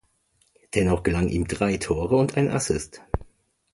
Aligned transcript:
Dennoch 0.73 1.03
gelangen 1.03 1.29
ihm 1.29 1.47
drei 1.47 1.77
Tore 1.77 2.15
und 2.15 2.35
ein 2.35 2.49
Assist. 2.49 3.03